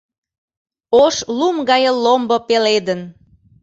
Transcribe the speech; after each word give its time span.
Ош 1.03 1.15
лум 1.37 1.57
гае 1.69 1.91
ломбо 2.03 2.37
пеледын. 2.47 3.01